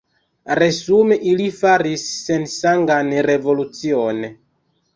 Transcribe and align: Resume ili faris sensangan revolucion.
Resume 0.61 1.17
ili 1.33 1.45
faris 1.59 2.07
sensangan 2.29 3.15
revolucion. 3.31 4.27